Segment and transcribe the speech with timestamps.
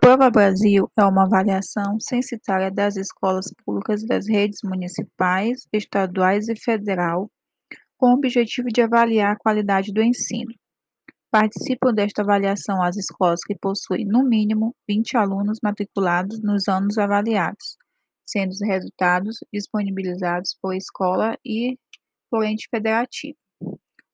[0.00, 7.28] Prova Brasil é uma avaliação censitária das escolas públicas das redes municipais, estaduais e federal,
[7.98, 10.54] com o objetivo de avaliar a qualidade do ensino.
[11.32, 17.76] Participam desta avaliação as escolas que possuem, no mínimo, 20 alunos matriculados nos anos avaliados,
[18.24, 21.76] sendo os resultados disponibilizados por escola e
[22.30, 23.36] por ente federativo.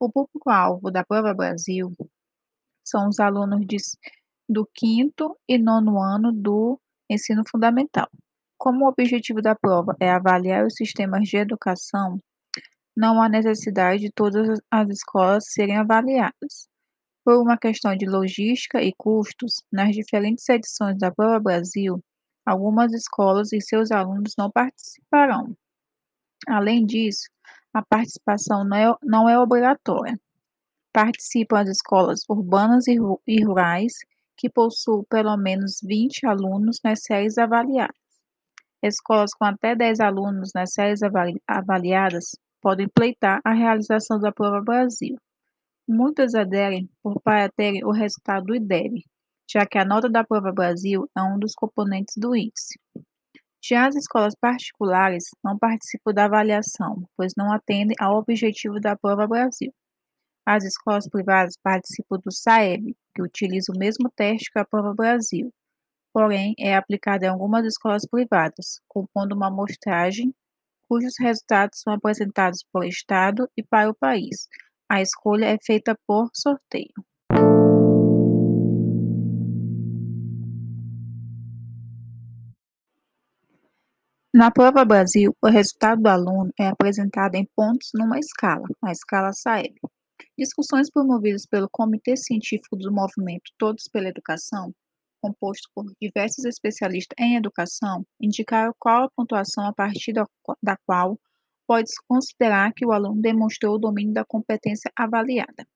[0.00, 1.92] O público-alvo da Prova Brasil
[2.82, 3.76] são os alunos de,
[4.48, 6.80] do quinto e nono ano do
[7.10, 8.08] ensino fundamental.
[8.56, 12.18] Como o objetivo da prova é avaliar os sistemas de educação,
[12.96, 16.68] não há necessidade de todas as escolas serem avaliadas.
[17.24, 22.02] Por uma questão de logística e custos, nas diferentes edições da Prova Brasil,
[22.44, 25.54] algumas escolas e seus alunos não participarão.
[26.48, 27.28] Além disso,
[27.72, 30.18] a participação não é, não é obrigatória.
[30.92, 33.92] Participam as escolas urbanas e, e rurais
[34.38, 37.94] que possuem pelo menos 20 alunos nas séries avaliadas.
[38.80, 41.00] Escolas com até 10 alunos nas séries
[41.46, 45.16] avaliadas podem pleitar a realização da Prova Brasil.
[45.88, 49.02] Muitas aderem por para terem o resultado do IDEB,
[49.50, 52.78] já que a nota da Prova Brasil é um dos componentes do índice.
[53.60, 59.26] Já as escolas particulares não participam da avaliação, pois não atendem ao objetivo da Prova
[59.26, 59.72] Brasil.
[60.50, 65.52] As escolas privadas participam do SAEB, que utiliza o mesmo teste que a Prova Brasil,
[66.10, 70.34] porém é aplicado em algumas escolas privadas, compondo uma amostragem
[70.88, 74.48] cujos resultados são apresentados por Estado e para o país,
[74.90, 76.94] a escolha é feita por sorteio.
[84.32, 89.34] Na Prova Brasil, o resultado do aluno é apresentado em pontos numa escala, a escala
[89.34, 89.78] SAEB.
[90.38, 94.72] Discussões promovidas pelo Comitê Científico do Movimento Todos pela Educação,
[95.20, 101.18] composto por diversos especialistas em educação, indicaram qual a pontuação a partir da qual
[101.66, 105.66] pode-se considerar que o aluno demonstrou o domínio da competência avaliada.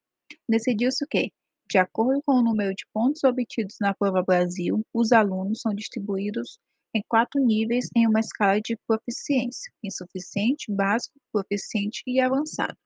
[0.48, 1.32] Decidiu-se que,
[1.68, 6.60] de acordo com o número de pontos obtidos na Prova Brasil, os alunos são distribuídos
[6.94, 12.76] em quatro níveis em uma escala de proficiência: insuficiente, básico, proficiente e avançado.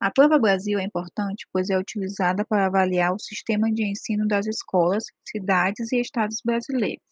[0.00, 4.46] A Prova Brasil é importante, pois é utilizada para avaliar o sistema de ensino das
[4.46, 7.02] escolas, cidades e estados brasileiros.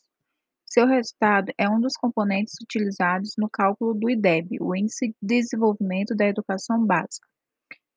[0.66, 6.14] Seu resultado é um dos componentes utilizados no cálculo do IDEB, o Índice de Desenvolvimento
[6.14, 7.28] da Educação Básica,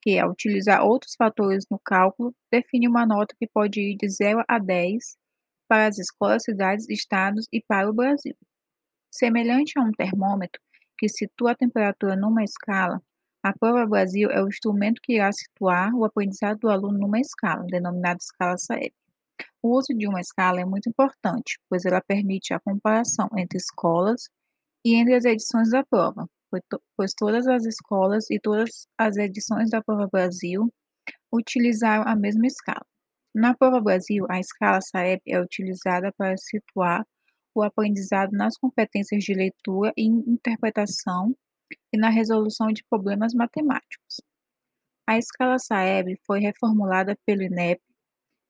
[0.01, 4.43] que, ao utilizar outros fatores no cálculo, define uma nota que pode ir de 0
[4.47, 5.17] a 10
[5.67, 8.35] para as escolas, cidades, estados e para o Brasil.
[9.09, 10.61] Semelhante a um termômetro
[10.97, 13.01] que situa a temperatura numa escala,
[13.45, 17.63] a Prova Brasil é o instrumento que irá situar o aprendizado do aluno numa escala,
[17.67, 18.91] denominada escala SAEB.
[19.61, 24.29] O uso de uma escala é muito importante, pois ela permite a comparação entre escolas
[24.83, 26.27] e entre as edições da prova,
[26.97, 30.73] pois todas as escolas e todas as edições da Prova Brasil
[31.31, 32.83] utilizaram a mesma escala.
[33.31, 37.05] Na Prova Brasil, a escala SAEB é utilizada para situar
[37.53, 41.35] o aprendizado nas competências de leitura e interpretação
[41.93, 44.21] e na resolução de problemas matemáticos.
[45.07, 47.81] A escala SAEB foi reformulada pelo INEP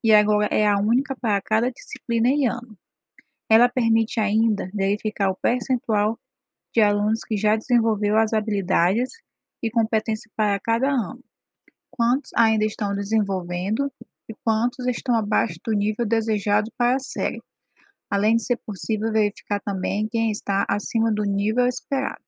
[0.04, 2.78] e agora é a única para cada disciplina e ano.
[3.50, 6.18] Ela permite ainda verificar o percentual
[6.74, 9.10] de alunos que já desenvolveu as habilidades
[9.64, 11.24] e competências para cada ano,
[11.90, 13.92] quantos ainda estão desenvolvendo
[14.30, 17.42] e quantos estão abaixo do nível desejado para a série,
[18.10, 22.24] além de ser possível verificar também quem está acima do nível esperado.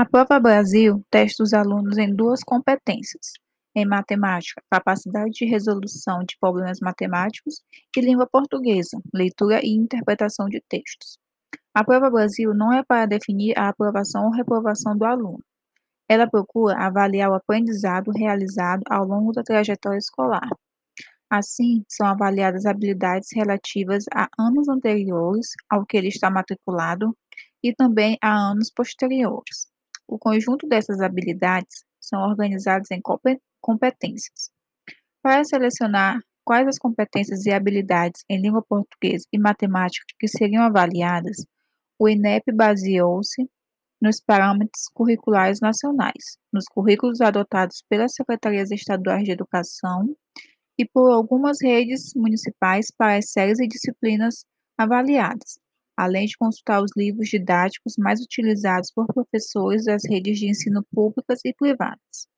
[0.00, 3.34] A Prova Brasil testa os alunos em duas competências:
[3.76, 7.60] em matemática, capacidade de resolução de problemas matemáticos,
[7.94, 11.18] e língua portuguesa, leitura e interpretação de textos.
[11.74, 15.44] A Prova Brasil não é para definir a aprovação ou reprovação do aluno.
[16.08, 20.48] Ela procura avaliar o aprendizado realizado ao longo da trajetória escolar.
[21.28, 27.14] Assim, são avaliadas habilidades relativas a anos anteriores ao que ele está matriculado
[27.62, 29.68] e também a anos posteriores.
[30.10, 33.00] O conjunto dessas habilidades são organizadas em
[33.60, 34.50] competências.
[35.22, 41.46] Para selecionar quais as competências e habilidades em língua portuguesa e matemática que seriam avaliadas,
[41.96, 43.48] o INEP baseou-se
[44.02, 50.12] nos parâmetros curriculares nacionais, nos currículos adotados pelas secretarias estaduais de educação
[50.76, 54.44] e por algumas redes municipais para as séries e disciplinas
[54.76, 55.59] avaliadas,
[56.02, 61.40] além de consultar os livros didáticos mais utilizados por professores das redes de ensino públicas
[61.44, 62.28] e privadas.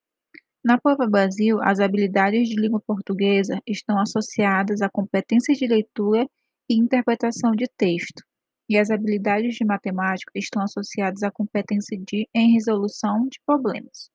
[0.65, 6.27] Na Prova Brasil, as habilidades de língua portuguesa estão associadas a competências de leitura
[6.69, 8.23] e interpretação de texto,
[8.69, 14.11] e as habilidades de matemática estão associadas à competência de em resolução de problemas.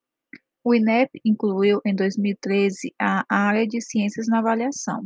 [0.63, 5.05] O INEP incluiu em 2013 a área de ciências na avaliação.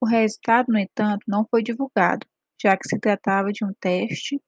[0.00, 2.26] O resultado, no entanto, não foi divulgado,
[2.60, 4.40] já que se tratava de um teste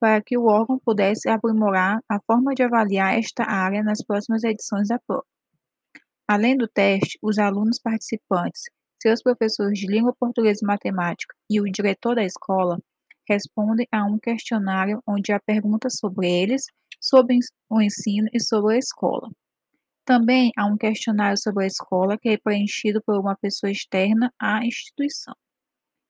[0.00, 4.88] para que o órgão pudesse aprimorar a forma de avaliar esta área nas próximas edições
[4.88, 5.24] da prova.
[6.26, 8.62] Além do teste, os alunos participantes,
[9.02, 12.78] seus professores de língua portuguesa e matemática e o diretor da escola
[13.28, 16.64] respondem a um questionário onde há perguntas sobre eles,
[17.00, 17.38] sobre
[17.68, 19.30] o ensino e sobre a escola.
[20.04, 24.64] Também há um questionário sobre a escola que é preenchido por uma pessoa externa à
[24.64, 25.34] instituição.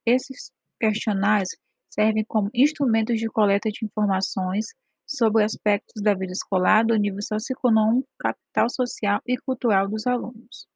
[0.06, 1.50] Esses questionários
[1.92, 4.66] servem como instrumentos de coleta de informações
[5.06, 10.66] sobre aspectos da vida escolar do nível socioeconômico, capital social e cultural dos alunos.